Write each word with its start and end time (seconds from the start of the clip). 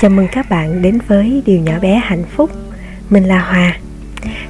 Chào 0.00 0.10
mừng 0.10 0.28
các 0.32 0.50
bạn 0.50 0.82
đến 0.82 0.98
với 1.06 1.42
Điều 1.46 1.60
nhỏ 1.60 1.72
bé 1.82 2.00
hạnh 2.04 2.24
phúc 2.36 2.50
Mình 3.10 3.24
là 3.24 3.38
Hòa 3.38 3.76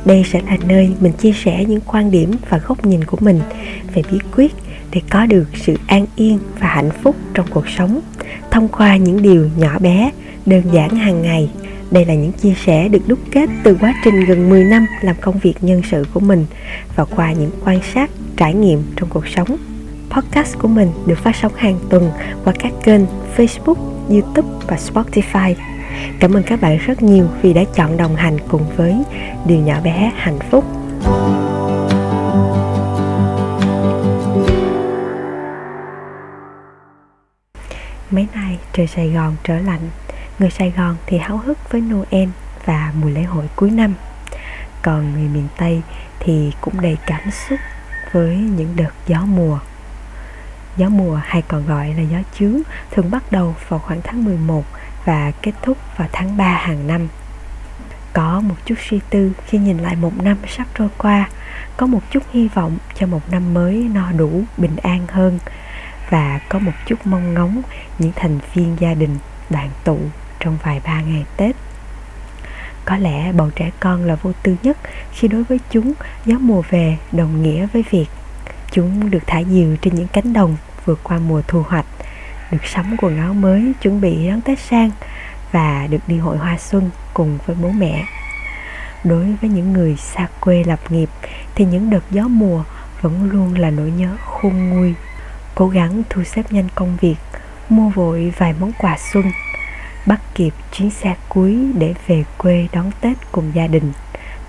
Đây 0.05 0.25
sẽ 0.33 0.41
là 0.47 0.57
nơi 0.69 0.91
mình 1.01 1.13
chia 1.13 1.33
sẻ 1.33 1.65
những 1.69 1.81
quan 1.87 2.11
điểm 2.11 2.31
và 2.49 2.59
góc 2.59 2.87
nhìn 2.87 3.05
của 3.05 3.17
mình 3.21 3.41
về 3.95 4.03
bí 4.13 4.19
quyết 4.37 4.53
để 4.93 5.01
có 5.11 5.27
được 5.27 5.45
sự 5.55 5.77
an 5.87 6.07
yên 6.17 6.39
và 6.59 6.69
hạnh 6.69 6.91
phúc 7.03 7.17
trong 7.35 7.47
cuộc 7.51 7.69
sống 7.69 8.01
thông 8.51 8.69
qua 8.69 8.97
những 8.97 9.23
điều 9.23 9.51
nhỏ 9.57 9.79
bé, 9.79 10.11
đơn 10.47 10.63
giản 10.73 10.91
hàng 10.91 11.23
ngày. 11.23 11.51
Đây 11.91 12.05
là 12.05 12.15
những 12.15 12.33
chia 12.33 12.55
sẻ 12.65 12.89
được 12.89 13.03
đúc 13.07 13.19
kết 13.31 13.51
từ 13.63 13.77
quá 13.81 13.95
trình 14.05 14.25
gần 14.25 14.49
10 14.49 14.65
năm 14.65 14.87
làm 15.03 15.17
công 15.21 15.39
việc 15.39 15.55
nhân 15.61 15.83
sự 15.91 16.05
của 16.15 16.21
mình 16.21 16.47
và 16.97 17.05
qua 17.05 17.33
những 17.33 17.51
quan 17.65 17.81
sát, 17.95 18.11
trải 18.37 18.55
nghiệm 18.55 18.83
trong 18.97 19.09
cuộc 19.09 19.29
sống. 19.29 19.57
Podcast 20.11 20.59
của 20.59 20.69
mình 20.69 20.89
được 21.07 21.19
phát 21.19 21.37
sóng 21.37 21.53
hàng 21.57 21.79
tuần 21.91 22.11
qua 22.45 22.53
các 22.59 22.73
kênh 22.85 23.03
Facebook, 23.37 24.00
YouTube 24.11 24.49
và 24.67 24.77
Spotify. 24.77 25.55
Cảm 26.21 26.37
ơn 26.37 26.43
các 26.43 26.61
bạn 26.61 26.79
rất 26.79 27.03
nhiều 27.03 27.29
vì 27.43 27.53
đã 27.53 27.65
chọn 27.75 27.97
đồng 27.97 28.17
hành 28.17 28.37
cùng 28.49 28.63
với 28.77 28.97
Điều 29.47 29.59
nhỏ 29.59 29.81
bé 29.85 30.13
hạnh 30.17 30.39
phúc. 30.51 30.65
Mấy 38.11 38.27
nay 38.35 38.59
trời 38.73 38.87
Sài 38.87 39.09
Gòn 39.09 39.37
trở 39.45 39.59
lạnh, 39.59 39.89
Người 40.39 40.51
Sài 40.51 40.73
Gòn 40.77 40.97
thì 41.07 41.19
háo 41.19 41.37
hức 41.37 41.59
với 41.71 41.81
Noel 41.81 42.29
và 42.65 42.93
mùa 43.01 43.09
lễ 43.09 43.23
hội 43.23 43.45
cuối 43.57 43.71
năm 43.71 43.95
Còn 44.83 45.13
người 45.13 45.29
miền 45.29 45.49
Tây 45.59 45.83
thì 46.21 46.53
cũng 46.61 46.81
đầy 46.81 46.97
cảm 47.07 47.31
xúc 47.31 47.59
với 48.13 48.37
những 48.37 48.77
đợt 48.77 48.91
gió 49.07 49.21
mùa 49.21 49.59
Gió 50.81 50.89
mùa 50.89 51.21
hay 51.23 51.43
còn 51.43 51.67
gọi 51.67 51.95
là 51.95 52.03
gió 52.03 52.19
chướng 52.39 52.61
thường 52.91 53.11
bắt 53.11 53.23
đầu 53.33 53.55
vào 53.69 53.81
khoảng 53.81 54.03
tháng 54.03 54.25
11 54.25 54.65
và 55.05 55.33
kết 55.43 55.53
thúc 55.63 55.79
vào 55.97 56.09
tháng 56.13 56.37
3 56.37 56.45
hàng 56.45 56.87
năm. 56.87 57.09
Có 58.13 58.41
một 58.41 58.55
chút 58.65 58.75
suy 58.89 59.01
tư 59.11 59.33
khi 59.47 59.59
nhìn 59.59 59.79
lại 59.79 59.97
một 59.97 60.23
năm 60.23 60.37
sắp 60.49 60.67
trôi 60.79 60.89
qua, 60.99 61.29
có 61.77 61.87
một 61.87 62.01
chút 62.11 62.23
hy 62.33 62.49
vọng 62.49 62.79
cho 62.95 63.07
một 63.07 63.21
năm 63.31 63.55
mới 63.55 63.89
no 63.95 64.13
đủ, 64.13 64.43
bình 64.57 64.77
an 64.83 65.07
hơn 65.09 65.39
và 66.11 66.41
có 66.49 66.59
một 66.59 66.73
chút 66.87 67.07
mong 67.07 67.35
ngóng 67.35 67.63
những 67.99 68.13
thành 68.17 68.39
viên 68.55 68.77
gia 68.81 68.95
đình 68.95 69.19
đoàn 69.51 69.71
tụ 69.85 69.99
trong 70.39 70.59
vài 70.63 70.81
ba 70.85 71.01
ngày 71.01 71.25
Tết. 71.37 71.57
Có 72.85 72.97
lẽ 72.97 73.33
bọn 73.33 73.51
trẻ 73.57 73.71
con 73.81 74.05
là 74.05 74.15
vô 74.15 74.33
tư 74.43 74.57
nhất 74.63 74.79
khi 75.13 75.29
đối 75.29 75.45
với 75.45 75.61
chúng 75.71 75.93
gió 76.25 76.39
mùa 76.39 76.63
về 76.71 76.97
đồng 77.13 77.43
nghĩa 77.43 77.67
với 77.73 77.85
việc 77.91 78.07
chúng 78.73 79.11
được 79.11 79.23
thả 79.27 79.43
diều 79.43 79.77
trên 79.83 79.95
những 79.95 80.09
cánh 80.09 80.33
đồng 80.33 80.57
vượt 80.87 81.01
qua 81.03 81.19
mùa 81.19 81.43
thu 81.49 81.63
hoạch, 81.69 81.87
được 82.51 82.65
sắm 82.65 82.97
quần 82.99 83.19
áo 83.19 83.35
mới 83.35 83.73
chuẩn 83.83 84.01
bị 84.01 84.29
đón 84.29 84.41
Tết 84.41 84.59
sang 84.59 84.91
và 85.53 85.87
được 85.91 85.99
đi 86.07 86.19
hội 86.19 86.39
hoa 86.39 86.59
xuân 86.59 86.91
cùng 87.15 87.39
với 87.47 87.57
bố 87.63 87.69
mẹ. 87.71 88.05
Đối 89.05 89.35
với 89.41 89.51
những 89.51 89.73
người 89.73 89.97
xa 89.97 90.29
quê 90.41 90.65
lập 90.65 90.81
nghiệp 90.89 91.09
thì 91.55 91.65
những 91.65 91.91
đợt 91.91 92.05
gió 92.11 92.23
mùa 92.29 92.65
vẫn 93.01 93.31
luôn 93.31 93.55
là 93.55 93.71
nỗi 93.71 93.91
nhớ 93.91 94.17
khôn 94.25 94.69
nguôi. 94.71 94.95
Cố 95.55 95.69
gắng 95.69 96.03
thu 96.11 96.25
xếp 96.25 96.53
nhanh 96.53 96.69
công 96.75 96.97
việc 97.01 97.17
mua 97.69 97.89
vội 97.89 98.33
vài 98.39 98.55
món 98.61 98.73
quà 98.79 98.97
xuân 99.13 99.25
bắt 100.07 100.21
kịp 100.35 100.55
chuyến 100.73 100.91
xe 100.91 101.17
cuối 101.29 101.59
để 101.75 101.95
về 102.07 102.25
quê 102.39 102.69
đón 102.73 102.91
tết 103.01 103.17
cùng 103.33 103.51
gia 103.55 103.67
đình 103.67 103.93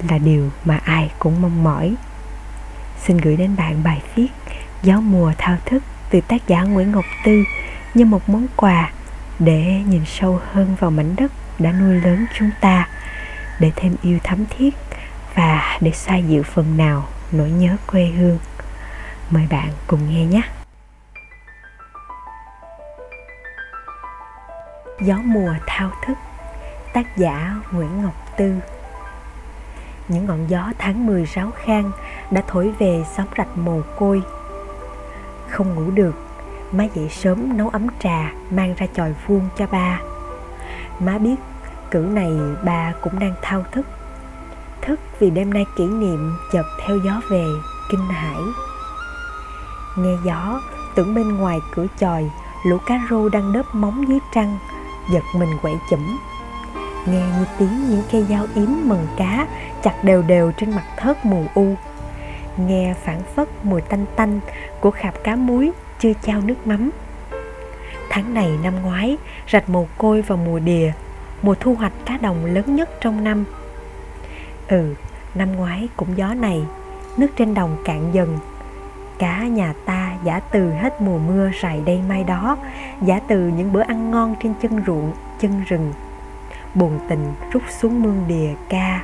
là 0.09 0.17
điều 0.17 0.49
mà 0.65 0.79
ai 0.83 1.11
cũng 1.19 1.41
mong 1.41 1.63
mỏi. 1.63 1.95
Xin 3.05 3.17
gửi 3.17 3.37
đến 3.37 3.55
bạn 3.55 3.83
bài 3.83 4.01
viết 4.15 4.27
gió 4.83 5.01
mùa 5.01 5.33
thao 5.37 5.57
thức 5.65 5.83
từ 6.11 6.21
tác 6.21 6.47
giả 6.47 6.63
nguyễn 6.63 6.91
ngọc 6.91 7.05
tư 7.25 7.43
như 7.93 8.05
một 8.05 8.29
món 8.29 8.47
quà 8.55 8.91
để 9.39 9.81
nhìn 9.87 10.05
sâu 10.05 10.39
hơn 10.51 10.75
vào 10.79 10.91
mảnh 10.91 11.15
đất 11.17 11.31
đã 11.59 11.71
nuôi 11.71 12.01
lớn 12.01 12.25
chúng 12.37 12.49
ta, 12.61 12.89
để 13.59 13.71
thêm 13.75 13.95
yêu 14.01 14.19
thắm 14.23 14.45
thiết 14.49 14.75
và 15.35 15.77
để 15.81 15.91
xoa 15.91 16.17
dịu 16.17 16.43
phần 16.43 16.77
nào 16.77 17.07
nỗi 17.31 17.49
nhớ 17.49 17.75
quê 17.87 18.05
hương. 18.05 18.39
Mời 19.29 19.47
bạn 19.49 19.69
cùng 19.87 20.09
nghe 20.09 20.25
nhé. 20.25 20.41
Gió 25.01 25.15
mùa 25.23 25.53
thao 25.67 25.91
thức, 26.05 26.17
Tác 26.93 27.17
giả 27.17 27.55
Nguyễn 27.71 28.01
Ngọc 28.01 28.37
Tư. 28.37 28.55
Những 30.07 30.25
ngọn 30.25 30.49
gió 30.49 30.71
tháng 30.77 31.05
10 31.05 31.25
ráo 31.25 31.51
khang 31.65 31.91
Đã 32.31 32.43
thổi 32.47 32.71
về 32.79 33.03
xóm 33.17 33.25
rạch 33.37 33.57
mồ 33.57 33.81
côi 33.99 34.21
không 35.51 35.75
ngủ 35.75 35.91
được. 35.91 36.15
Má 36.71 36.83
dậy 36.93 37.09
sớm 37.09 37.57
nấu 37.57 37.69
ấm 37.69 37.87
trà, 37.99 38.31
Mang 38.51 38.73
ra 38.77 38.87
chòi 38.93 39.13
vuông 39.27 39.49
cho 39.57 39.67
ba. 39.67 39.99
Má 40.99 41.17
biết 41.17 41.35
cử 41.91 41.99
này 41.99 42.31
ba 42.65 42.93
cũng 43.01 43.19
đang 43.19 43.33
thao 43.41 43.63
thức. 43.71 43.85
Thức 44.81 44.99
vì 45.19 45.29
đêm 45.29 45.53
nay 45.53 45.65
kỷ 45.77 45.87
niệm 45.87 46.35
chợt 46.53 46.65
theo 46.85 46.97
gió 46.97 47.21
về, 47.29 47.45
kinh 47.91 48.05
hãi. 48.05 48.41
Nghe 49.97 50.17
gió, 50.25 50.61
tưởng 50.95 51.15
bên 51.15 51.37
ngoài 51.37 51.59
cửa 51.75 51.85
chòi, 51.99 52.31
Lũ 52.65 52.77
cá 52.85 53.01
rô 53.09 53.29
đang 53.29 53.53
đớp 53.53 53.65
móng 53.73 54.07
dưới 54.07 54.19
trăng, 54.33 54.57
giật 55.13 55.23
mình 55.35 55.49
quậy 55.61 55.73
chủm 55.89 55.99
nghe 57.05 57.21
như 57.37 57.45
tiếng 57.59 57.89
những 57.89 58.03
cây 58.11 58.25
dao 58.29 58.47
yếm 58.55 58.69
mần 58.85 59.07
cá 59.17 59.47
chặt 59.83 60.03
đều 60.03 60.21
đều 60.21 60.51
trên 60.51 60.71
mặt 60.71 60.83
thớt 60.97 61.25
mù 61.25 61.45
u 61.55 61.75
nghe 62.57 62.93
phản 63.03 63.23
phất 63.35 63.47
mùi 63.63 63.81
tanh 63.81 64.05
tanh 64.15 64.39
của 64.81 64.91
khạp 64.91 65.23
cá 65.23 65.35
muối 65.35 65.71
chưa 65.99 66.13
trao 66.13 66.41
nước 66.41 66.67
mắm. 66.67 66.89
Tháng 68.09 68.33
này 68.33 68.49
năm 68.63 68.81
ngoái, 68.81 69.17
rạch 69.51 69.69
mồ 69.69 69.87
côi 69.97 70.21
vào 70.21 70.37
mùa 70.37 70.59
đìa, 70.59 70.91
mùa 71.41 71.55
thu 71.59 71.73
hoạch 71.73 71.93
cá 72.05 72.17
đồng 72.17 72.45
lớn 72.45 72.75
nhất 72.75 72.89
trong 73.01 73.23
năm. 73.23 73.45
Ừ 74.67 74.95
năm 75.35 75.55
ngoái 75.55 75.87
cũng 75.97 76.17
gió 76.17 76.33
này, 76.33 76.63
nước 77.17 77.27
trên 77.35 77.53
đồng 77.53 77.77
cạn 77.85 78.13
dần. 78.13 78.39
Cá 79.17 79.43
nhà 79.43 79.73
ta 79.85 80.13
giả 80.23 80.39
từ 80.39 80.71
hết 80.71 81.01
mùa 81.01 81.17
mưa 81.17 81.49
rày 81.61 81.81
đây 81.85 82.01
mai 82.09 82.23
đó, 82.23 82.57
giả 83.01 83.19
từ 83.27 83.39
những 83.39 83.73
bữa 83.73 83.81
ăn 83.81 84.11
ngon 84.11 84.35
trên 84.43 84.53
chân 84.61 84.81
ruộng, 84.87 85.11
chân 85.39 85.63
rừng. 85.67 85.93
Buồn 86.75 86.99
tình 87.09 87.33
rút 87.51 87.63
xuống 87.79 88.03
mương 88.03 88.23
đìa 88.27 88.49
ca 88.69 89.03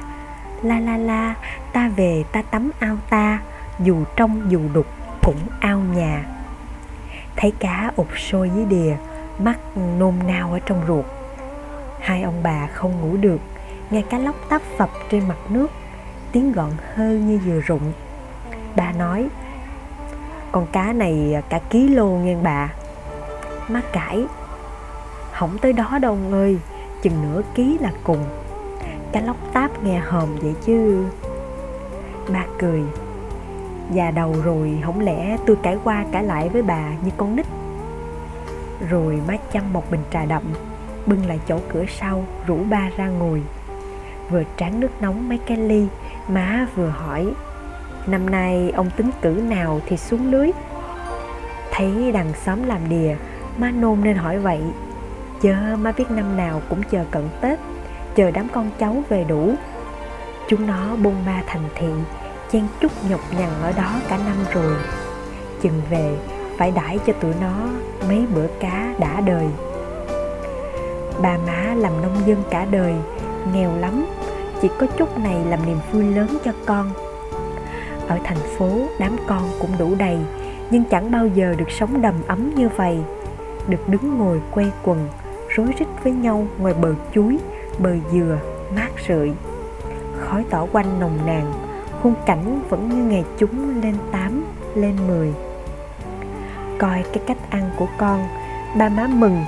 la 0.64 0.80
la 0.80 0.98
la, 0.98 1.36
ta 1.74 1.90
về 1.96 2.24
ta 2.32 2.42
tắm 2.42 2.72
ao 2.80 2.98
ta, 3.10 3.40
dù 3.80 4.04
trong 4.16 4.52
dù 4.52 4.62
đục 4.74 4.86
cũng 5.24 5.40
ao 5.60 5.80
nhà. 5.80 6.26
Thấy 7.36 7.54
cá 7.60 7.92
ụt 7.96 8.08
sôi 8.18 8.52
dưới 8.56 8.66
đìa, 8.66 8.96
mắt 9.40 9.58
nôn 9.98 10.14
nao 10.28 10.52
ở 10.52 10.60
trong 10.60 10.82
ruột. 10.88 11.06
Hai 12.00 12.22
ông 12.22 12.44
bà 12.44 12.68
không 12.68 13.02
ngủ 13.02 13.18
được, 13.18 13.42
nghe 13.90 14.02
cá 14.02 14.18
lóc 14.18 14.36
tấp 14.50 14.62
phập 14.78 14.90
trên 15.10 15.28
mặt 15.28 15.38
nước, 15.50 15.72
tiếng 16.32 16.52
gọn 16.52 16.72
hơ 16.96 17.10
như 17.10 17.40
vừa 17.46 17.60
rụng. 17.60 17.94
Bà 18.76 18.92
nói, 18.92 19.28
con 20.52 20.68
cá 20.72 20.94
này, 20.94 21.42
cả 21.50 21.60
ký 21.70 21.88
lô 21.88 22.08
nghe 22.08 22.36
bà. 22.44 22.70
Má 23.68 23.82
cãi 23.94 24.26
không 25.32 25.58
tới 25.62 25.74
đó 25.74 25.98
đâu 26.02 26.12
ông 26.12 26.34
ơi, 26.34 26.58
chừng 27.02 27.22
nửa 27.22 27.42
ký 27.56 27.78
là 27.82 27.92
cùng 28.04 28.26
cái 29.12 29.24
lóc 29.24 29.38
táp 29.54 29.84
nghe 29.84 30.00
hòm 30.00 30.36
vậy 30.36 30.56
chứ. 30.66 31.06
Ba 32.34 32.46
cười. 32.60 32.82
Già 33.92 34.12
đầu 34.12 34.36
rồi 34.44 34.80
không 34.86 35.00
lẽ 35.00 35.38
tôi 35.46 35.56
cãi 35.64 35.78
qua 35.84 36.06
cãi 36.12 36.24
lại 36.24 36.50
với 36.50 36.62
bà 36.62 36.90
như 37.04 37.12
con 37.18 37.36
nít? 37.36 37.46
Rồi 38.90 39.22
má 39.28 39.36
chăm 39.52 39.74
một 39.74 39.92
bình 39.92 40.04
trà 40.12 40.26
đậm, 40.26 40.44
bưng 41.06 41.26
lại 41.26 41.40
chỗ 41.48 41.60
cửa 41.74 41.86
sau, 42.00 42.26
rủ 42.48 42.58
ba 42.70 42.90
ra 42.98 43.08
ngồi. 43.08 43.42
Vừa 44.30 44.44
tráng 44.58 44.80
nước 44.80 45.02
nóng 45.02 45.30
mấy 45.30 45.38
cái 45.38 45.58
ly, 45.58 45.88
má 46.28 46.68
vừa 46.76 46.88
hỏi, 46.88 47.34
năm 48.08 48.30
nay 48.30 48.72
ông 48.76 48.90
tính 48.98 49.10
cử 49.22 49.30
nào 49.30 49.82
thì 49.86 49.98
xuống 49.98 50.32
lưới? 50.32 50.52
Thấy 51.72 52.12
đằng 52.12 52.34
xóm 52.46 52.68
làm 52.68 52.90
đìa, 52.90 53.16
má 53.58 53.72
nôn 53.72 54.04
nên 54.04 54.18
hỏi 54.18 54.40
vậy, 54.40 54.62
chớ 55.42 55.56
má 55.80 55.92
biết 55.98 56.12
năm 56.12 56.38
nào 56.38 56.62
cũng 56.70 56.84
chờ 56.84 57.06
cận 57.12 57.24
tết 57.42 57.60
chờ 58.18 58.32
đám 58.32 58.48
con 58.54 58.70
cháu 58.80 59.04
về 59.10 59.24
đủ. 59.24 59.54
Chúng 60.48 60.68
nó 60.68 60.96
bôn 61.04 61.14
ba 61.26 61.44
thành 61.48 61.64
thị, 61.76 61.88
chen 62.52 62.68
chúc 62.82 62.92
nhọc 63.10 63.20
nhằn 63.40 63.50
ở 63.62 63.72
đó 63.72 63.92
cả 64.10 64.18
năm 64.18 64.36
rồi. 64.54 64.76
Chừng 65.62 65.82
về, 65.90 66.18
phải 66.58 66.72
đãi 66.72 67.00
cho 67.08 67.14
tụi 67.14 67.34
nó 67.42 67.54
mấy 68.08 68.26
bữa 68.36 68.48
cá 68.60 68.94
đã 69.00 69.22
đời. 69.22 69.46
Bà 71.22 71.38
má 71.48 71.74
làm 71.78 72.02
nông 72.02 72.16
dân 72.26 72.44
cả 72.50 72.66
đời, 72.72 72.94
nghèo 73.54 73.72
lắm, 73.80 74.06
chỉ 74.62 74.70
có 74.80 74.88
chút 74.98 75.18
này 75.20 75.46
làm 75.46 75.66
niềm 75.66 75.78
vui 75.92 76.04
lớn 76.04 76.38
cho 76.46 76.52
con. 76.66 76.92
Ở 78.08 78.18
thành 78.24 78.58
phố, 78.58 78.70
đám 79.00 79.16
con 79.28 79.50
cũng 79.60 79.72
đủ 79.80 79.96
đầy, 79.96 80.18
nhưng 80.70 80.84
chẳng 80.84 81.12
bao 81.12 81.28
giờ 81.28 81.54
được 81.58 81.72
sống 81.72 82.02
đầm 82.02 82.16
ấm 82.28 82.52
như 82.56 82.70
vậy. 82.70 82.98
Được 83.68 83.90
đứng 83.90 84.18
ngồi 84.18 84.42
quay 84.52 84.72
quần, 84.84 85.08
rối 85.50 85.68
rít 85.80 85.88
với 86.04 86.14
nhau 86.14 86.48
ngoài 86.60 86.74
bờ 86.74 86.94
chuối 87.14 87.38
bờ 87.80 87.96
dừa, 88.12 88.38
mát 88.76 88.90
rượi. 89.08 89.32
Khói 90.20 90.46
tỏ 90.50 90.66
quanh 90.72 91.00
nồng 91.00 91.20
nàn, 91.26 91.54
khung 92.02 92.16
cảnh 92.26 92.62
vẫn 92.70 92.90
như 92.90 93.04
ngày 93.04 93.24
chúng 93.38 93.82
lên 93.82 93.96
tám, 94.12 94.44
lên 94.76 94.96
mười. 95.08 95.34
Coi 96.80 97.04
cái 97.14 97.24
cách 97.28 97.38
ăn 97.50 97.70
của 97.78 97.88
con, 97.98 98.28
ba 98.78 98.90
má 98.90 99.08
mừng, 99.08 99.44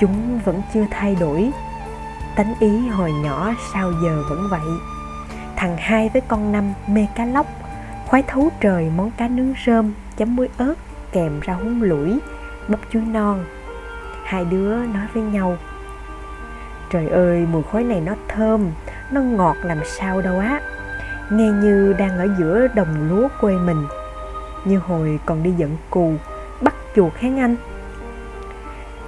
chúng 0.00 0.38
vẫn 0.44 0.62
chưa 0.74 0.84
thay 0.90 1.16
đổi. 1.20 1.50
Tánh 2.36 2.54
ý 2.60 2.88
hồi 2.88 3.12
nhỏ 3.12 3.54
sao 3.72 3.92
giờ 4.02 4.22
vẫn 4.30 4.48
vậy? 4.50 4.70
Thằng 5.56 5.76
hai 5.78 6.10
với 6.12 6.22
con 6.28 6.52
năm 6.52 6.72
mê 6.86 7.06
cá 7.16 7.24
lóc, 7.24 7.46
khoái 8.06 8.22
thấu 8.22 8.48
trời 8.60 8.90
món 8.96 9.10
cá 9.10 9.28
nướng 9.28 9.52
rơm, 9.66 9.92
chấm 10.16 10.36
muối 10.36 10.48
ớt, 10.58 10.74
kèm 11.12 11.40
rau 11.46 11.56
húng 11.56 11.82
lủi 11.82 12.18
bắp 12.68 12.80
chuối 12.92 13.02
non. 13.02 13.44
Hai 14.24 14.44
đứa 14.44 14.76
nói 14.76 15.06
với 15.14 15.22
nhau 15.22 15.56
trời 16.90 17.08
ơi, 17.08 17.46
mùi 17.50 17.62
khói 17.62 17.84
này 17.84 18.00
nó 18.00 18.14
thơm, 18.28 18.70
nó 19.10 19.20
ngọt 19.20 19.56
làm 19.62 19.78
sao 19.84 20.22
đâu 20.22 20.38
á. 20.38 20.60
Nghe 21.30 21.48
như 21.48 21.94
đang 21.98 22.18
ở 22.18 22.28
giữa 22.38 22.68
đồng 22.74 23.08
lúa 23.08 23.28
quê 23.40 23.54
mình. 23.54 23.86
Như 24.64 24.78
hồi 24.78 25.20
còn 25.26 25.42
đi 25.42 25.50
dẫn 25.50 25.76
cù, 25.90 26.14
bắt 26.60 26.74
chuột 26.96 27.12
hén 27.16 27.36
anh. 27.36 27.56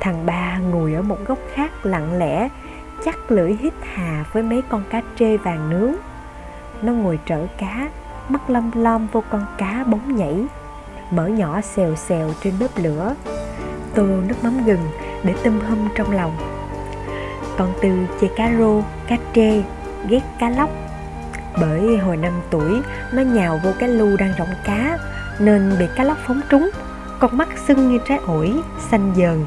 Thằng 0.00 0.26
ba 0.26 0.58
ngồi 0.58 0.94
ở 0.94 1.02
một 1.02 1.18
góc 1.26 1.38
khác 1.54 1.70
lặng 1.86 2.18
lẽ, 2.18 2.48
chắc 3.04 3.30
lưỡi 3.30 3.56
hít 3.60 3.72
hà 3.94 4.24
với 4.32 4.42
mấy 4.42 4.62
con 4.68 4.82
cá 4.90 5.02
trê 5.18 5.36
vàng 5.36 5.70
nướng. 5.70 5.92
Nó 6.82 6.92
ngồi 6.92 7.18
trở 7.26 7.46
cá, 7.58 7.88
mắt 8.28 8.50
lom 8.50 8.70
lom 8.74 9.06
vô 9.12 9.22
con 9.30 9.46
cá 9.58 9.84
bóng 9.86 10.16
nhảy, 10.16 10.46
mở 11.10 11.26
nhỏ 11.26 11.60
xèo 11.60 11.94
xèo 11.94 12.30
trên 12.42 12.54
bếp 12.60 12.70
lửa. 12.76 13.14
Tô 13.94 14.06
nước 14.06 14.34
mắm 14.42 14.64
gừng 14.64 14.88
để 15.24 15.34
tâm 15.44 15.60
hâm 15.60 15.78
trong 15.94 16.12
lòng 16.12 16.36
con 17.58 17.72
tư 17.82 18.06
chơi 18.20 18.30
cá 18.36 18.52
rô, 18.58 18.82
cá 19.08 19.16
trê, 19.34 19.62
ghét 20.08 20.20
cá 20.38 20.50
lóc. 20.50 20.70
Bởi 21.60 21.96
hồi 21.96 22.16
năm 22.16 22.32
tuổi 22.50 22.80
nó 23.12 23.22
nhào 23.22 23.60
vô 23.64 23.70
cái 23.78 23.88
lu 23.88 24.16
đang 24.16 24.32
rộng 24.38 24.54
cá, 24.64 24.98
nên 25.38 25.76
bị 25.78 25.86
cá 25.96 26.04
lóc 26.04 26.18
phóng 26.26 26.40
trúng, 26.50 26.70
con 27.18 27.36
mắt 27.36 27.48
sưng 27.66 27.92
như 27.92 27.98
trái 28.08 28.18
ổi, 28.26 28.54
xanh 28.90 29.12
dờn. 29.16 29.46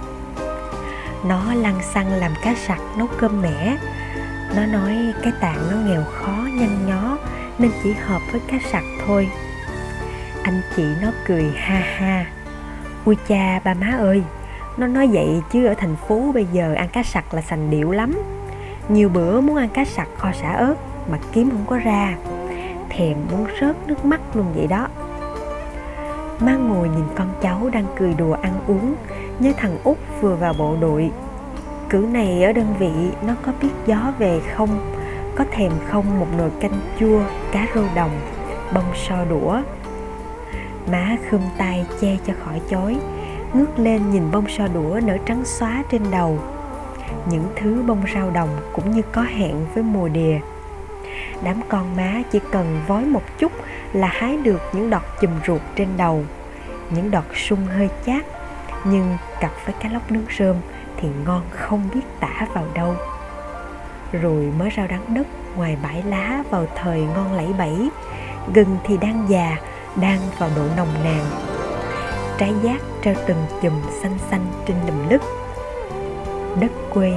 Nó 1.25 1.53
lăn 1.53 1.79
xăng 1.93 2.13
làm 2.13 2.31
cá 2.43 2.55
sặc 2.67 2.79
nấu 2.97 3.07
cơm 3.17 3.41
mẻ. 3.41 3.77
Nó 4.55 4.65
nói 4.65 4.97
cái 5.23 5.33
tạng 5.39 5.71
nó 5.71 5.77
nghèo 5.77 6.03
khó, 6.03 6.47
nhăn 6.53 6.87
nhó, 6.87 7.17
nên 7.57 7.71
chỉ 7.83 7.93
hợp 7.93 8.21
với 8.31 8.41
cá 8.47 8.57
sặc 8.71 8.83
thôi. 9.07 9.29
Anh 10.43 10.61
chị 10.75 10.85
nó 11.01 11.11
cười 11.27 11.53
ha 11.57 11.83
ha. 11.97 12.25
Ui 13.05 13.15
cha, 13.27 13.59
ba 13.63 13.73
má 13.73 13.97
ơi! 13.99 14.23
Nó 14.81 14.87
nói 14.87 15.07
vậy 15.07 15.41
chứ 15.51 15.65
ở 15.65 15.73
thành 15.73 15.95
phố 15.95 16.31
bây 16.33 16.45
giờ 16.51 16.73
ăn 16.73 16.89
cá 16.89 17.03
sặc 17.03 17.33
là 17.33 17.41
sành 17.41 17.69
điệu 17.69 17.91
lắm. 17.91 18.13
Nhiều 18.89 19.09
bữa 19.09 19.41
muốn 19.41 19.55
ăn 19.55 19.69
cá 19.69 19.85
sặc 19.85 20.07
kho 20.17 20.31
xả 20.31 20.51
ớt 20.51 20.75
mà 21.11 21.17
kiếm 21.31 21.49
không 21.51 21.65
có 21.67 21.77
ra. 21.77 22.15
Thèm 22.89 23.17
muốn 23.31 23.45
rớt 23.61 23.75
nước 23.87 24.05
mắt 24.05 24.21
luôn 24.33 24.45
vậy 24.55 24.67
đó. 24.67 24.87
Má 26.39 26.55
ngồi 26.55 26.89
nhìn 26.89 27.05
con 27.15 27.27
cháu 27.41 27.69
đang 27.73 27.85
cười 27.97 28.13
đùa 28.13 28.33
ăn 28.33 28.53
uống 28.67 28.95
như 29.39 29.53
thằng 29.57 29.77
út 29.83 29.97
vừa 30.21 30.35
vào 30.35 30.53
bộ 30.57 30.75
đội. 30.81 31.11
Cử 31.89 31.97
này 32.11 32.43
ở 32.43 32.51
đơn 32.51 32.73
vị, 32.79 32.91
nó 33.27 33.33
có 33.45 33.51
biết 33.61 33.71
gió 33.85 34.13
về 34.19 34.41
không? 34.55 34.97
Có 35.35 35.45
thèm 35.51 35.71
không 35.87 36.19
một 36.19 36.27
nồi 36.37 36.49
canh 36.59 36.79
chua, 36.99 37.21
cá 37.51 37.67
rô 37.75 37.81
đồng, 37.95 38.11
bông 38.73 38.91
so 38.95 39.25
đũa? 39.29 39.61
Má 40.91 41.15
khum 41.29 41.41
tay 41.57 41.85
che 42.01 42.17
cho 42.25 42.33
khỏi 42.45 42.61
chói 42.69 42.97
ngước 43.53 43.79
lên 43.79 44.11
nhìn 44.11 44.31
bông 44.31 44.49
so 44.49 44.67
đũa 44.67 44.99
nở 45.03 45.17
trắng 45.25 45.45
xóa 45.45 45.83
trên 45.91 46.01
đầu. 46.11 46.39
Những 47.29 47.45
thứ 47.55 47.83
bông 47.87 48.03
rau 48.15 48.29
đồng 48.29 48.49
cũng 48.73 48.91
như 48.91 49.01
có 49.11 49.21
hẹn 49.21 49.65
với 49.73 49.83
mùa 49.83 50.07
đìa. 50.07 50.39
Đám 51.43 51.61
con 51.69 51.95
má 51.95 52.21
chỉ 52.31 52.39
cần 52.51 52.79
vói 52.87 53.05
một 53.05 53.23
chút 53.39 53.51
là 53.93 54.07
hái 54.07 54.37
được 54.37 54.61
những 54.73 54.89
đọt 54.89 55.03
chùm 55.21 55.31
ruột 55.47 55.61
trên 55.75 55.87
đầu. 55.97 56.23
Những 56.89 57.11
đọt 57.11 57.23
sung 57.35 57.65
hơi 57.65 57.89
chát, 58.05 58.25
nhưng 58.83 59.17
cặp 59.39 59.51
với 59.65 59.75
cá 59.79 59.89
lóc 59.89 60.11
nướng 60.11 60.25
rơm 60.37 60.55
thì 60.97 61.07
ngon 61.25 61.41
không 61.49 61.89
biết 61.93 62.01
tả 62.19 62.47
vào 62.53 62.65
đâu. 62.73 62.95
Rồi 64.11 64.51
mới 64.59 64.69
rau 64.77 64.87
đắng 64.87 65.13
đất 65.13 65.27
ngoài 65.55 65.77
bãi 65.83 66.03
lá 66.03 66.43
vào 66.49 66.65
thời 66.75 67.01
ngon 67.01 67.33
lẫy 67.33 67.53
bẫy, 67.57 67.89
gừng 68.53 68.77
thì 68.83 68.97
đang 68.97 69.25
già, 69.29 69.57
đang 69.95 70.19
vào 70.37 70.49
độ 70.55 70.63
nồng 70.77 70.93
nàn 71.03 71.50
trái 72.41 72.53
giác 72.63 72.81
treo 73.03 73.13
từng 73.27 73.45
chùm 73.61 73.73
xanh 74.01 74.17
xanh 74.31 74.45
trên 74.65 74.77
đùm 74.87 75.09
lức 75.09 75.21
đất 76.59 76.71
quê 76.93 77.13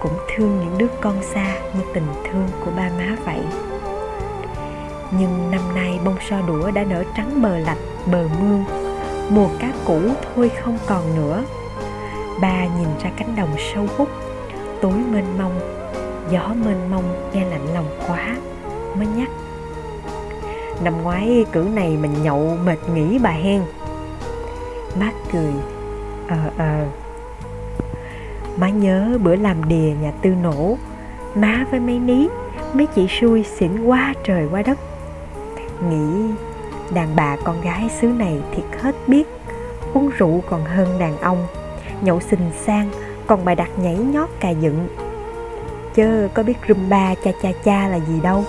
cũng 0.00 0.12
thương 0.28 0.60
những 0.60 0.78
đứa 0.78 0.86
con 1.00 1.22
xa 1.22 1.54
như 1.74 1.80
tình 1.94 2.06
thương 2.24 2.48
của 2.64 2.70
ba 2.76 2.90
má 2.98 3.16
vậy. 3.24 3.40
Nhưng 5.10 5.50
năm 5.50 5.60
nay 5.74 5.98
bông 6.04 6.16
so 6.30 6.40
đũa 6.46 6.70
đã 6.70 6.84
nở 6.84 7.04
trắng 7.16 7.42
bờ 7.42 7.58
lạch 7.58 7.78
bờ 8.12 8.28
mương. 8.40 8.64
Mùa 9.30 9.48
cá 9.58 9.72
cũ 9.84 10.00
thôi 10.34 10.50
không 10.62 10.78
còn 10.86 11.16
nữa. 11.16 11.44
Ba 12.40 12.64
nhìn 12.64 12.88
ra 13.02 13.10
cánh 13.16 13.36
đồng 13.36 13.50
sâu 13.74 13.86
hút, 13.96 14.08
tối 14.80 14.94
mênh 15.12 15.38
mông, 15.38 15.60
gió 16.30 16.54
mênh 16.64 16.90
mông 16.90 17.30
nghe 17.32 17.44
lạnh 17.44 17.74
lòng 17.74 17.86
quá, 18.08 18.36
mới 18.94 19.06
nhắc. 19.06 19.28
Năm 20.84 21.02
ngoái 21.02 21.44
cử 21.52 21.66
này 21.74 21.96
mình 21.96 22.22
nhậu 22.22 22.58
mệt 22.64 22.78
nghỉ 22.94 23.18
bà 23.18 23.30
hen 23.30 23.62
má 25.00 25.12
cười. 25.32 25.52
Ờ 26.28 26.50
ờ. 26.58 26.86
Má 28.56 28.68
nhớ 28.68 29.18
bữa 29.22 29.36
làm 29.36 29.68
đìa 29.68 29.92
nhà 30.02 30.12
tư 30.22 30.30
nổ, 30.42 30.76
má 31.34 31.64
với 31.70 31.80
mấy 31.80 31.98
ní, 31.98 32.28
mấy 32.72 32.86
chị 32.86 33.06
xui 33.20 33.44
xỉn 33.44 33.84
quá 33.84 34.14
trời 34.24 34.48
quá 34.50 34.62
đất. 34.62 34.78
Nghĩ 35.90 36.34
đàn 36.94 37.16
bà 37.16 37.36
con 37.44 37.60
gái 37.60 37.88
xứ 38.00 38.06
này 38.06 38.40
thiệt 38.54 38.80
hết 38.80 38.94
biết, 39.06 39.28
uống 39.94 40.10
rượu 40.18 40.42
còn 40.50 40.64
hơn 40.64 40.98
đàn 40.98 41.18
ông, 41.18 41.46
nhậu 42.00 42.20
xình 42.20 42.50
sang 42.64 42.90
còn 43.26 43.44
bài 43.44 43.54
đặt 43.54 43.70
nhảy 43.78 43.96
nhót 43.96 44.28
cà 44.40 44.50
dựng 44.50 44.88
chớ 45.94 46.28
có 46.34 46.42
biết 46.42 46.56
rumba 46.68 47.14
cha 47.24 47.30
cha 47.42 47.48
cha 47.64 47.88
là 47.88 47.96
gì 47.96 48.20
đâu. 48.22 48.44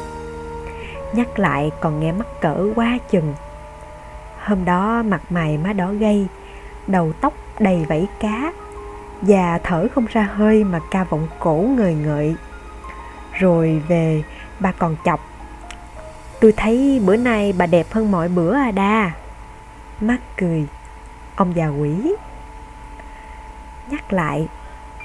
Nhắc 1.14 1.40
lại 1.40 1.72
còn 1.80 2.00
nghe 2.00 2.12
mắc 2.12 2.42
cỡ 2.42 2.68
quá 2.76 2.98
chừng 3.10 3.34
hôm 4.52 4.66
đó 4.66 5.04
mặt 5.04 5.22
mày 5.30 5.58
má 5.58 5.74
đỏ 5.74 5.94
gay, 5.94 6.28
đầu 6.88 7.14
tóc 7.22 7.34
đầy 7.60 7.86
vảy 7.90 8.08
cá 8.20 8.54
và 9.22 9.60
thở 9.64 9.88
không 9.96 10.06
ra 10.06 10.30
hơi 10.34 10.64
mà 10.64 10.80
ca 10.92 11.04
vọng 11.04 11.28
cổ 11.40 11.66
ngời 11.78 11.94
ngợi. 11.94 12.36
Rồi 13.34 13.82
về, 13.88 14.24
bà 14.60 14.72
còn 14.72 14.96
chọc, 15.06 15.20
tôi 16.40 16.54
thấy 16.58 17.02
bữa 17.06 17.16
nay 17.16 17.54
bà 17.58 17.66
đẹp 17.66 17.88
hơn 17.92 18.12
mọi 18.12 18.30
bữa 18.30 18.56
à 18.56 18.72
đa. 18.72 19.12
Mắt 20.02 20.18
cười, 20.38 20.68
ông 21.36 21.56
già 21.56 21.68
quỷ. 21.68 22.16
Nhắc 23.90 24.14
lại, 24.14 24.48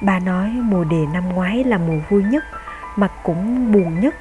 bà 0.01 0.19
nói 0.19 0.49
mùa 0.49 0.85
đề 0.85 1.07
năm 1.13 1.29
ngoái 1.29 1.65
là 1.65 1.79
mùa 1.79 1.99
vui 2.09 2.23
nhất, 2.23 2.45
mà 2.97 3.09
cũng 3.23 3.73
buồn 3.73 4.01
nhất, 4.01 4.15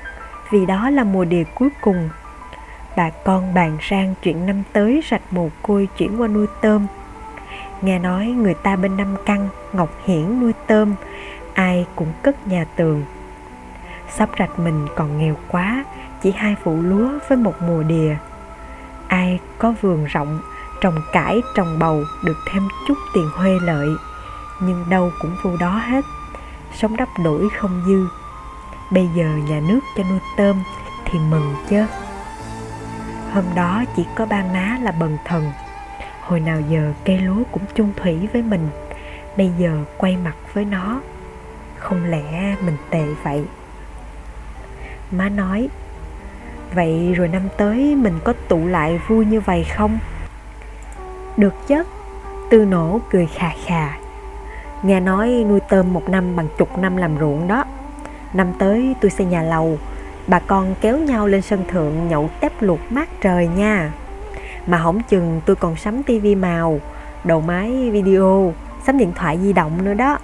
vì 0.51 0.65
đó 0.65 0.89
là 0.89 1.03
mùa 1.03 1.25
đề 1.25 1.45
cuối 1.55 1.69
cùng 1.81 2.09
bà 2.97 3.09
con 3.09 3.53
bàn 3.53 3.77
sang 3.81 4.13
chuyện 4.21 4.45
năm 4.45 4.63
tới 4.73 5.03
rạch 5.11 5.33
mồ 5.33 5.49
côi 5.61 5.87
chuyển 5.97 6.21
qua 6.21 6.27
nuôi 6.27 6.47
tôm. 6.61 6.87
Nghe 7.81 7.99
nói 7.99 8.25
người 8.25 8.53
ta 8.53 8.75
bên 8.75 8.97
năm 8.97 9.15
căn 9.25 9.49
ngọc 9.73 9.89
hiển 10.05 10.39
nuôi 10.39 10.53
tôm, 10.67 10.95
ai 11.53 11.85
cũng 11.95 12.13
cất 12.21 12.47
nhà 12.47 12.65
tường. 12.75 13.03
Sắp 14.09 14.29
rạch 14.39 14.59
mình 14.59 14.87
còn 14.95 15.17
nghèo 15.17 15.35
quá, 15.47 15.85
chỉ 16.21 16.31
hai 16.31 16.55
vụ 16.63 16.81
lúa 16.81 17.09
với 17.29 17.37
một 17.37 17.61
mùa 17.61 17.83
đìa. 17.83 18.15
Ai 19.07 19.39
có 19.57 19.73
vườn 19.81 20.05
rộng, 20.05 20.39
trồng 20.81 20.95
cải, 21.11 21.41
trồng 21.55 21.79
bầu 21.79 22.03
được 22.23 22.37
thêm 22.51 22.67
chút 22.87 22.97
tiền 23.13 23.29
huê 23.35 23.59
lợi, 23.61 23.87
nhưng 24.59 24.85
đâu 24.89 25.11
cũng 25.21 25.35
vô 25.43 25.57
đó 25.57 25.69
hết, 25.69 26.05
sống 26.73 26.97
đắp 26.97 27.09
đổi 27.23 27.49
không 27.57 27.83
dư. 27.87 28.07
Bây 28.91 29.09
giờ 29.15 29.25
nhà 29.25 29.61
nước 29.67 29.79
cho 29.97 30.03
nuôi 30.03 30.19
tôm 30.37 30.63
thì 31.05 31.19
mừng 31.19 31.55
chứ 31.69 31.85
hôm 33.35 33.45
đó 33.55 33.83
chỉ 33.95 34.05
có 34.15 34.25
ba 34.25 34.43
má 34.53 34.77
là 34.81 34.91
bần 34.91 35.17
thần. 35.25 35.51
Hồi 36.21 36.39
nào 36.39 36.61
giờ 36.69 36.93
cây 37.05 37.17
lúa 37.17 37.43
cũng 37.51 37.63
chung 37.75 37.93
thủy 37.95 38.27
với 38.33 38.41
mình, 38.41 38.69
bây 39.37 39.51
giờ 39.57 39.77
quay 39.97 40.17
mặt 40.17 40.35
với 40.53 40.65
nó. 40.65 41.01
Không 41.77 42.05
lẽ 42.05 42.55
mình 42.65 42.77
tệ 42.89 43.05
vậy? 43.23 43.45
Má 45.11 45.29
nói, 45.29 45.69
vậy 46.73 47.13
rồi 47.13 47.27
năm 47.27 47.41
tới 47.57 47.95
mình 47.95 48.19
có 48.23 48.33
tụ 48.47 48.67
lại 48.67 48.99
vui 49.07 49.25
như 49.25 49.39
vậy 49.39 49.63
không? 49.63 49.99
Được 51.37 51.67
chứ. 51.67 51.83
Tư 52.49 52.65
nổ 52.65 52.99
cười 53.09 53.27
khà 53.27 53.51
khà. 53.65 53.97
Nghe 54.83 54.99
nói 54.99 55.45
nuôi 55.49 55.59
tôm 55.59 55.93
một 55.93 56.09
năm 56.09 56.35
bằng 56.35 56.47
chục 56.57 56.77
năm 56.77 56.97
làm 56.97 57.17
ruộng 57.19 57.47
đó. 57.47 57.63
Năm 58.33 58.53
tới 58.59 58.95
tôi 59.01 59.11
xây 59.11 59.25
nhà 59.25 59.41
lầu 59.41 59.77
bà 60.27 60.39
con 60.39 60.75
kéo 60.81 60.97
nhau 60.97 61.27
lên 61.27 61.41
sân 61.41 61.63
thượng 61.67 62.07
nhậu 62.07 62.29
tép 62.39 62.61
luộc 62.61 62.79
mát 62.89 63.09
trời 63.21 63.47
nha. 63.47 63.91
Mà 64.67 64.77
hỏng 64.77 65.01
chừng 65.09 65.41
tôi 65.45 65.55
còn 65.55 65.75
sắm 65.75 66.03
tivi 66.03 66.35
màu, 66.35 66.79
đầu 67.23 67.41
máy 67.41 67.89
video, 67.91 68.53
sắm 68.85 68.97
điện 68.97 69.11
thoại 69.15 69.39
di 69.41 69.53
động 69.53 69.85
nữa 69.85 69.93
đó. 69.93 70.19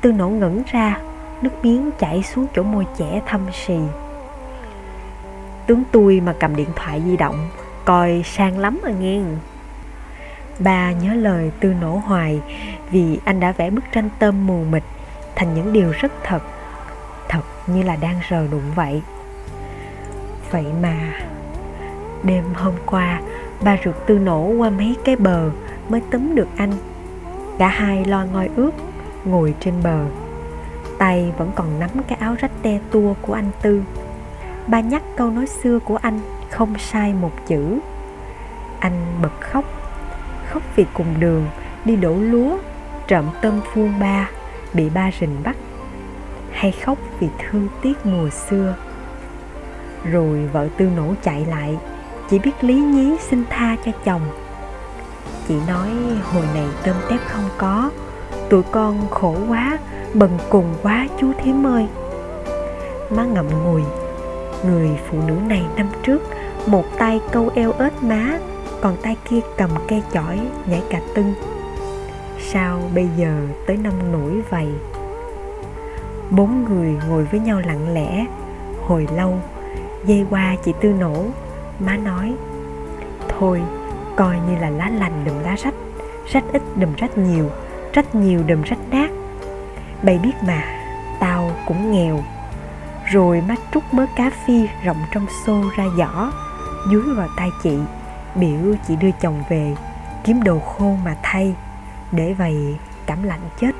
Tôi 0.00 0.12
nổ 0.12 0.28
ngẩn 0.28 0.62
ra, 0.72 0.98
nước 1.42 1.50
miếng 1.62 1.90
chảy 1.98 2.22
xuống 2.22 2.46
chỗ 2.54 2.62
môi 2.62 2.86
trẻ 2.96 3.20
thâm 3.26 3.40
sì 3.52 3.78
tướng 5.70 5.82
tôi 5.92 6.20
mà 6.20 6.34
cầm 6.40 6.56
điện 6.56 6.68
thoại 6.76 7.02
di 7.06 7.16
động, 7.16 7.48
coi 7.84 8.22
sang 8.24 8.58
lắm 8.58 8.80
à 8.84 8.92
nghe 9.00 9.20
ba 10.58 10.92
nhớ 10.92 11.14
lời 11.14 11.50
tư 11.60 11.74
nổ 11.80 11.96
hoài 11.96 12.40
vì 12.90 13.18
anh 13.24 13.40
đã 13.40 13.52
vẽ 13.52 13.70
bức 13.70 13.84
tranh 13.92 14.08
tôm 14.18 14.46
mù 14.46 14.64
mịt, 14.70 14.82
thành 15.36 15.54
những 15.54 15.72
điều 15.72 15.90
rất 15.90 16.12
thật 16.24 16.42
thật 17.30 17.42
như 17.66 17.82
là 17.82 17.96
đang 17.96 18.20
rờ 18.30 18.46
đụng 18.46 18.70
vậy. 18.74 19.02
Vậy 20.50 20.66
mà, 20.82 21.12
đêm 22.22 22.44
hôm 22.54 22.74
qua, 22.86 23.20
ba 23.64 23.76
ruột 23.84 23.94
tư 24.06 24.18
nổ 24.18 24.40
qua 24.40 24.70
mấy 24.70 24.96
cái 25.04 25.16
bờ 25.16 25.50
mới 25.88 26.00
túm 26.10 26.34
được 26.34 26.48
anh. 26.56 26.72
Cả 27.58 27.68
hai 27.68 28.04
lo 28.04 28.24
ngoi 28.24 28.50
ướt 28.56 28.70
ngồi 29.24 29.54
trên 29.60 29.74
bờ. 29.82 30.04
Tay 30.98 31.32
vẫn 31.38 31.52
còn 31.54 31.80
nắm 31.80 31.90
cái 32.08 32.18
áo 32.20 32.34
rách 32.38 32.62
te 32.62 32.78
tua 32.90 33.14
của 33.22 33.32
anh 33.32 33.50
tư. 33.62 33.82
Ba 34.66 34.80
nhắc 34.80 35.02
câu 35.16 35.30
nói 35.30 35.46
xưa 35.46 35.78
của 35.78 35.96
anh 35.96 36.20
không 36.50 36.78
sai 36.78 37.14
một 37.14 37.32
chữ. 37.46 37.78
Anh 38.80 39.06
bật 39.22 39.40
khóc 39.40 39.64
khóc 40.50 40.62
vì 40.76 40.84
cùng 40.94 41.20
đường, 41.20 41.46
đi 41.84 41.96
đổ 41.96 42.14
lúa, 42.14 42.58
trộm 43.06 43.24
tôm 43.42 43.60
phuông 43.72 44.00
ba 44.00 44.30
bị 44.74 44.90
ba 44.90 45.10
rình 45.20 45.36
bắt 45.44 45.56
hay 46.60 46.72
khóc 46.72 46.98
vì 47.20 47.28
thương 47.38 47.68
tiếc 47.82 48.06
mùa 48.06 48.28
xưa. 48.30 48.74
Rồi 50.04 50.48
vợ 50.52 50.68
tư 50.76 50.88
nổ 50.96 51.14
chạy 51.22 51.46
lại 51.46 51.78
chỉ 52.30 52.38
biết 52.38 52.64
lý 52.64 52.74
nhí 52.74 53.16
xin 53.30 53.44
tha 53.50 53.76
cho 53.84 53.92
chồng. 54.04 54.20
Chị 55.48 55.54
nói, 55.68 55.88
hồi 56.22 56.44
này 56.54 56.66
tôm 56.84 56.94
tép 57.10 57.20
không 57.26 57.48
có, 57.58 57.90
tụi 58.48 58.62
con 58.62 59.08
khổ 59.10 59.36
quá, 59.48 59.78
bần 60.14 60.38
cùng 60.50 60.74
quá 60.82 61.06
chú 61.20 61.32
thím 61.42 61.66
ơi 61.66 61.86
má 63.10 63.24
ngậm 63.24 63.46
ngùi, 63.64 63.82
người 64.64 64.90
phụ 65.10 65.18
nữ 65.26 65.34
này 65.48 65.62
năm 65.76 65.88
trước, 66.02 66.22
một 66.66 66.84
tay 66.98 67.20
câu 67.32 67.50
eo 67.54 67.72
ếch 67.78 68.02
má, 68.02 68.38
còn 68.80 68.96
tay 69.02 69.16
kia 69.30 69.40
cầm 69.56 69.70
cây 69.88 70.02
chổi 70.14 70.40
nhảy 70.66 70.82
cà 70.90 71.00
tưng. 71.14 71.34
Sao 72.52 72.82
bây 72.94 73.08
giờ 73.16 73.32
tới 73.66 73.76
năm 73.76 73.92
nổi 74.12 74.42
vậy? 74.50 74.68
Bốn 76.30 76.64
người 76.64 76.96
ngồi 77.08 77.24
với 77.24 77.40
nhau 77.40 77.60
lặng 77.66 77.94
lẽ. 77.94 78.26
Hồi 78.86 79.08
lâu, 79.16 79.40
dây 80.04 80.26
qua 80.30 80.56
chị 80.64 80.72
tư 80.80 80.88
nổ. 80.88 81.24
Má 81.80 81.96
nói, 81.96 82.34
thôi, 83.28 83.62
coi 84.16 84.36
như 84.48 84.56
là 84.60 84.70
lá 84.70 84.90
lành 84.90 85.24
đùm 85.24 85.42
lá 85.42 85.56
rách. 85.58 85.74
Rách 86.32 86.44
ít 86.52 86.62
đùm 86.76 86.94
rách 86.96 87.18
nhiều 87.18 87.50
rách 87.92 88.14
nhiều 88.14 88.42
đùm 88.46 88.62
rách 88.62 88.78
nát. 88.90 89.10
Bày 90.02 90.18
biết 90.18 90.32
mà, 90.46 90.62
tao 91.20 91.50
cũng 91.66 91.92
nghèo. 91.92 92.20
Rồi 93.12 93.42
má 93.48 93.54
trút 93.74 93.82
mớ 93.92 94.06
cá 94.16 94.30
phi 94.46 94.66
rộng 94.84 95.02
trong 95.12 95.26
xô 95.46 95.62
ra 95.76 95.84
giỏ, 95.98 96.32
dúi 96.92 97.14
vào 97.14 97.28
tay 97.36 97.50
chị. 97.62 97.78
Biểu 98.34 98.74
chị 98.88 98.96
đưa 98.96 99.10
chồng 99.20 99.42
về, 99.48 99.76
kiếm 100.24 100.42
đồ 100.42 100.58
khô 100.58 100.96
mà 101.04 101.16
thay. 101.22 101.54
Để 102.12 102.34
vậy 102.34 102.76
cảm 103.06 103.22
lạnh 103.22 103.40
chết 103.60 103.70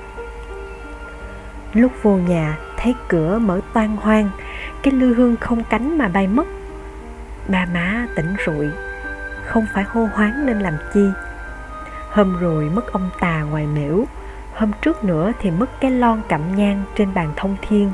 lúc 1.74 1.92
vô 2.02 2.16
nhà, 2.16 2.58
thấy 2.76 2.94
cửa 3.08 3.38
mở 3.38 3.60
toan 3.72 3.96
hoang, 3.96 4.30
cái 4.82 4.94
lư 4.94 5.14
hương 5.14 5.36
không 5.36 5.64
cánh 5.70 5.98
mà 5.98 6.08
bay 6.08 6.26
mất. 6.26 6.46
Ba 7.48 7.66
má 7.74 8.06
tỉnh 8.16 8.34
rụi, 8.46 8.68
không 9.46 9.66
phải 9.74 9.84
hô 9.84 10.08
hoáng 10.14 10.46
nên 10.46 10.58
làm 10.58 10.74
chi. 10.94 11.04
Hôm 12.10 12.40
rồi 12.40 12.64
mất 12.64 12.92
ông 12.92 13.10
tà 13.20 13.42
ngoài 13.42 13.66
miễu 13.66 14.06
hôm 14.60 14.70
trước 14.82 15.04
nữa 15.04 15.32
thì 15.40 15.50
mất 15.50 15.80
cái 15.80 15.90
lon 15.90 16.20
cặm 16.28 16.56
nhang 16.56 16.82
trên 16.96 17.14
bàn 17.14 17.32
thông 17.36 17.56
thiên. 17.62 17.92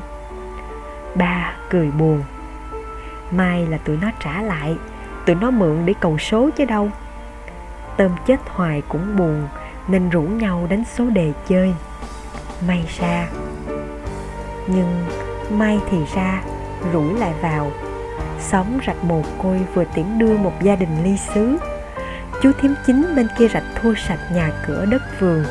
Ba 1.15 1.53
cười 1.69 1.91
buồn, 1.91 2.23
mai 3.31 3.67
là 3.67 3.77
tụi 3.77 3.97
nó 4.01 4.07
trả 4.23 4.41
lại, 4.41 4.77
tụi 5.25 5.35
nó 5.35 5.51
mượn 5.51 5.85
để 5.85 5.93
cầu 5.99 6.17
số 6.17 6.49
chứ 6.49 6.65
đâu. 6.65 6.91
Tôm 7.97 8.11
chết 8.25 8.39
hoài 8.47 8.81
cũng 8.87 9.17
buồn, 9.17 9.47
nên 9.87 10.09
rủ 10.09 10.21
nhau 10.21 10.67
đánh 10.69 10.83
số 10.93 11.09
đề 11.09 11.33
chơi. 11.47 11.73
May 12.67 12.85
ra 12.99 13.27
nhưng 14.67 15.05
may 15.51 15.79
thì 15.91 15.97
ra 16.15 16.41
rủi 16.93 17.13
lại 17.13 17.33
vào. 17.41 17.71
Xóm 18.39 18.65
rạch 18.87 19.03
mồ 19.03 19.21
côi 19.43 19.59
vừa 19.73 19.83
tiễn 19.83 20.19
đưa 20.19 20.37
một 20.37 20.53
gia 20.61 20.75
đình 20.75 21.03
ly 21.03 21.17
xứ. 21.33 21.57
Chú 22.41 22.51
thím 22.61 22.75
chính 22.87 23.15
bên 23.15 23.27
kia 23.37 23.47
rạch 23.47 23.63
thua 23.81 23.93
sạch 24.07 24.19
nhà 24.33 24.51
cửa 24.67 24.85
đất 24.85 25.01
vườn. 25.19 25.45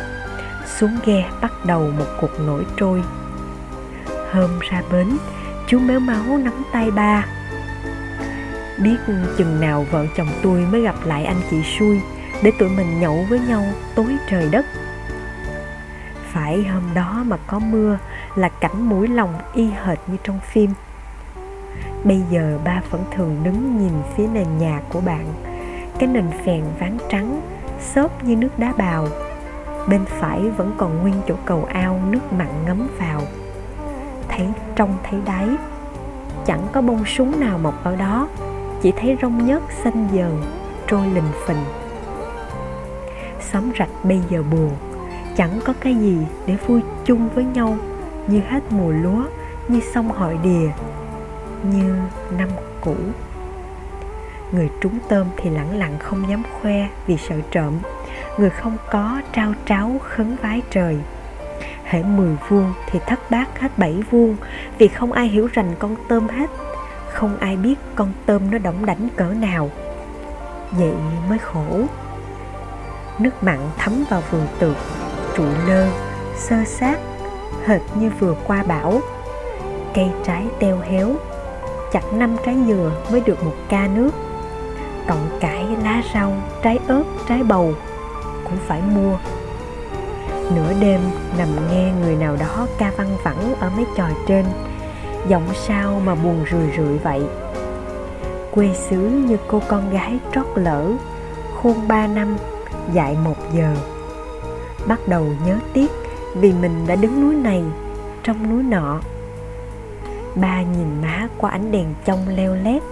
Xuống 0.79 0.99
ghe 1.05 1.25
bắt 1.43 1.53
đầu 1.65 1.91
một 1.99 2.07
cuộc 2.21 2.41
nổi 2.41 2.65
trôi. 2.77 3.03
Hôm 4.33 4.51
ra 4.71 4.83
bến, 4.93 5.19
chú 5.67 5.79
méo 5.79 6.01
máu 6.01 6.39
nắm 6.39 6.65
tay 6.73 6.91
ba. 6.91 7.27
Biết 8.79 8.97
chừng 9.39 9.61
nào 9.61 9.87
vợ 9.91 10.07
chồng 10.17 10.29
tôi 10.43 10.61
mới 10.61 10.81
gặp 10.81 10.95
lại 11.05 11.25
anh 11.25 11.41
chị 11.51 11.57
xui, 11.79 12.01
để 12.43 12.53
tụi 12.59 12.69
mình 12.69 13.01
nhậu 13.01 13.27
với 13.29 13.41
nhau 13.49 13.65
tối 13.95 14.17
trời 14.31 14.49
đất 14.51 14.67
phải 16.37 16.65
hôm 16.65 16.83
đó 16.95 17.25
mà 17.27 17.37
có 17.47 17.59
mưa 17.59 17.99
là 18.35 18.49
cảnh 18.49 18.89
mũi 18.89 19.09
lòng 19.09 19.35
y 19.55 19.71
hệt 19.85 19.99
như 20.07 20.17
trong 20.25 20.41
phim. 20.41 20.71
Bây 22.05 22.23
giờ 22.31 22.59
ba 22.65 22.83
vẫn 22.91 23.05
thường 23.11 23.41
đứng 23.43 23.79
nhìn 23.79 23.93
phía 24.17 24.27
nền 24.27 24.59
nhà 24.59 24.81
của 24.89 25.01
bạn. 25.01 25.27
Cái 25.99 26.09
nền 26.09 26.31
phèn 26.45 26.65
ván 26.81 26.99
trắng, 27.11 27.41
xốp 27.81 28.25
như 28.25 28.37
nước 28.37 28.59
đá 28.59 28.73
bào. 28.79 29.09
Bên 29.89 30.05
phải 30.05 30.51
vẫn 30.51 30.75
còn 30.79 31.03
nguyên 31.03 31.15
chỗ 31.29 31.35
cầu 31.45 31.69
ao 31.73 32.01
nước 32.11 32.33
mặn 32.33 32.49
ngấm 32.67 32.89
vào. 32.99 33.23
Thấy 34.29 34.47
trong 34.77 34.97
thấy 35.03 35.21
đáy, 35.25 35.49
chẳng 36.47 36.67
có 36.73 36.83
bông 36.83 37.05
súng 37.05 37.41
nào 37.41 37.59
mọc 37.59 37.85
ở 37.85 37.97
đó, 37.97 38.29
chỉ 38.83 38.93
thấy 38.93 39.17
rong 39.23 39.47
nhớt 39.47 39.63
xanh 39.85 40.09
dần 40.13 40.43
trôi 40.87 41.07
lình 41.07 41.31
phình. 41.47 41.65
Xóm 43.41 43.73
rạch 43.79 44.05
bây 44.05 44.21
giờ 44.31 44.43
buồn 44.51 44.71
chẳng 45.37 45.61
có 45.65 45.73
cái 45.81 45.95
gì 45.95 46.19
để 46.47 46.57
vui 46.67 46.81
chung 47.05 47.29
với 47.35 47.45
nhau 47.45 47.77
như 48.27 48.41
hết 48.49 48.61
mùa 48.71 48.91
lúa, 48.91 49.23
như 49.69 49.81
sông 49.95 50.09
hội 50.09 50.39
đìa, 50.43 50.71
như 51.63 51.95
năm 52.39 52.49
cũ. 52.81 52.97
Người 54.53 54.71
trúng 54.81 54.99
tôm 55.09 55.27
thì 55.37 55.51
lẳng 55.51 55.79
lặng 55.79 55.97
không 55.99 56.31
dám 56.31 56.43
khoe 56.61 56.89
vì 57.07 57.17
sợ 57.17 57.37
trộm. 57.51 57.79
Người 58.39 58.51
không 58.51 58.77
có 58.91 59.21
trao 59.33 59.53
tráo 59.67 60.01
khấn 60.03 60.37
vái 60.43 60.63
trời. 60.71 60.99
Hễ 61.85 62.03
mười 62.03 62.37
vuông 62.49 62.73
thì 62.91 62.99
thất 63.07 63.31
bát 63.31 63.61
hết 63.61 63.79
bảy 63.79 64.03
vuông, 64.11 64.37
vì 64.79 64.89
không 64.89 65.13
ai 65.13 65.29
hiểu 65.29 65.49
rành 65.53 65.75
con 65.79 65.97
tôm 66.09 66.29
hết. 66.29 66.51
Không 67.13 67.37
ai 67.39 67.57
biết 67.57 67.75
con 67.95 68.13
tôm 68.27 68.51
nó 68.51 68.59
đỏng 68.59 68.87
đảnh 68.87 69.09
cỡ 69.17 69.25
nào. 69.25 69.71
Vậy 70.71 70.93
mới 71.29 71.39
khổ. 71.39 71.81
Nước 73.19 73.43
mặn 73.43 73.59
thấm 73.79 74.05
vào 74.11 74.23
vườn 74.31 74.47
tược 74.59 74.77
trụ 75.37 75.45
lơ, 75.67 75.87
sơ 76.37 76.57
sát, 76.67 76.99
hệt 77.67 77.81
như 77.95 78.11
vừa 78.19 78.35
qua 78.47 78.63
bão. 78.63 79.01
Cây 79.95 80.11
trái 80.25 80.47
teo 80.59 80.79
héo, 80.79 81.09
chặt 81.93 82.13
năm 82.13 82.37
trái 82.47 82.57
dừa 82.67 82.93
mới 83.11 83.21
được 83.21 83.45
một 83.45 83.55
ca 83.69 83.89
nước. 83.95 84.11
Cọng 85.09 85.29
cải 85.41 85.67
lá 85.83 86.03
rau, 86.15 86.33
trái 86.63 86.79
ớt, 86.89 87.03
trái 87.29 87.43
bầu 87.43 87.75
cũng 88.45 88.59
phải 88.67 88.83
mua. 88.95 89.17
Nửa 90.55 90.73
đêm 90.81 91.01
nằm 91.39 91.49
nghe 91.71 91.93
người 92.01 92.15
nào 92.15 92.37
đó 92.41 92.67
ca 92.79 92.93
văng 92.97 93.17
vẳng 93.23 93.55
ở 93.61 93.71
mấy 93.77 93.87
tròi 93.97 94.13
trên, 94.27 94.45
giọng 95.29 95.47
sao 95.55 96.01
mà 96.05 96.15
buồn 96.15 96.45
rười 96.51 96.71
rượi 96.77 96.99
vậy. 96.99 97.23
Quê 98.51 98.75
xứ 98.75 98.97
như 98.97 99.37
cô 99.49 99.63
con 99.69 99.91
gái 99.91 100.19
trót 100.35 100.47
lỡ 100.55 100.93
khôn 101.63 101.89
ba 101.89 102.07
năm 102.07 102.37
dạy 102.93 103.17
một 103.25 103.37
giờ 103.53 103.75
bắt 104.89 104.99
đầu 105.09 105.27
nhớ 105.47 105.59
tiếc 105.73 105.91
vì 106.35 106.53
mình 106.53 106.87
đã 106.87 106.97
đứng 106.97 107.21
núi 107.21 107.35
này, 107.35 107.63
trong 108.23 108.51
núi 108.51 108.63
nọ. 108.63 109.01
Ba 110.35 110.63
nhìn 110.63 111.03
má 111.03 111.29
qua 111.39 111.51
ánh 111.51 111.73
đèn 111.73 111.95
trong 112.05 112.29
leo 112.29 112.55
lét, 112.55 112.83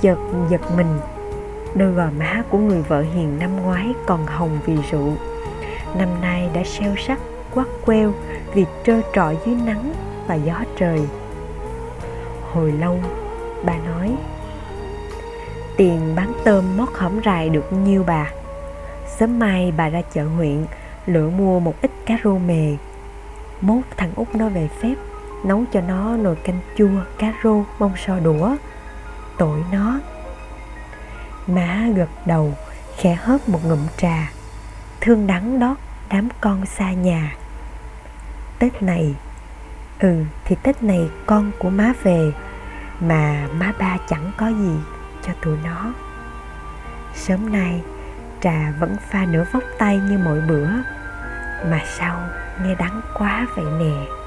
chợt 0.00 0.18
giật 0.50 0.60
mình. 0.76 0.98
Đôi 1.74 1.92
gò 1.92 2.06
má 2.18 2.42
của 2.50 2.58
người 2.58 2.82
vợ 2.82 3.00
hiền 3.00 3.38
năm 3.38 3.62
ngoái 3.62 3.94
còn 4.06 4.26
hồng 4.26 4.58
vì 4.66 4.76
rượu. 4.90 5.12
Năm 5.98 6.08
nay 6.20 6.50
đã 6.54 6.62
xeo 6.64 6.94
sắc 6.96 7.18
quắt 7.54 7.66
queo 7.86 8.12
vì 8.54 8.64
trơ 8.84 9.00
trọi 9.14 9.36
dưới 9.46 9.56
nắng 9.66 9.92
và 10.26 10.34
gió 10.34 10.54
trời. 10.78 11.00
Hồi 12.52 12.72
lâu 12.72 12.98
bà 13.64 13.74
nói, 13.76 14.14
tiền 15.76 16.12
bán 16.16 16.32
tôm 16.44 16.64
mót 16.76 16.88
hõm 16.94 17.20
rài 17.24 17.48
được 17.48 17.72
nhiêu 17.72 18.04
bà? 18.06 18.30
Sớm 19.18 19.38
mai 19.38 19.72
bà 19.76 19.88
ra 19.88 20.02
chợ 20.12 20.24
huyện 20.24 20.66
lựa 21.06 21.30
mua 21.30 21.60
một 21.60 21.74
ít 21.82 21.90
cá 22.06 22.16
rô 22.24 22.38
mề. 22.38 22.76
Mốt 23.60 23.84
thằng 23.96 24.12
út 24.16 24.34
nó 24.34 24.48
về 24.48 24.68
phép, 24.82 24.94
nấu 25.44 25.64
cho 25.72 25.80
nó 25.80 26.16
nồi 26.16 26.36
canh 26.36 26.58
chua, 26.76 27.00
cá 27.18 27.34
rô 27.44 27.62
bông 27.78 27.92
so 27.96 28.18
đũa. 28.18 28.56
Tội 29.38 29.64
nó. 29.72 30.00
Má 31.46 31.88
gật 31.96 32.08
đầu, 32.26 32.54
khẽ 32.96 33.14
hớp 33.14 33.48
một 33.48 33.60
ngụm 33.64 33.86
trà. 33.96 34.30
Thương 35.00 35.26
đắng 35.26 35.58
đó, 35.58 35.76
đám 36.08 36.28
con 36.40 36.66
xa 36.66 36.92
nhà. 36.92 37.36
Tết 38.58 38.82
này 38.82 39.14
ừ 39.98 40.24
thì 40.44 40.56
tết 40.62 40.82
này 40.82 41.10
con 41.26 41.50
của 41.58 41.70
má 41.70 41.92
về, 42.02 42.32
mà 43.00 43.48
má 43.52 43.72
ba 43.78 43.96
chẳng 44.08 44.32
có 44.36 44.48
gì 44.48 44.76
cho 45.26 45.32
tụi 45.42 45.56
nó. 45.64 45.92
Sớm 47.14 47.52
nay 47.52 47.80
trà 48.40 48.72
vẫn 48.78 48.96
pha 49.10 49.24
nửa 49.24 49.44
vóc 49.52 49.62
tay 49.78 50.00
như 50.10 50.18
mọi 50.18 50.40
bữa. 50.40 50.68
Mà 51.70 51.80
sao 51.84 52.28
nghe 52.62 52.74
đắng 52.74 53.00
quá 53.14 53.46
vậy 53.56 53.64
nè? 53.78 54.19